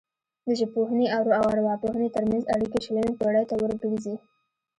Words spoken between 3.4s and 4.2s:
ته ورګرځي